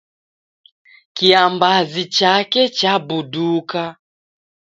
[1.15, 3.83] Kiambazi chake chabuduka.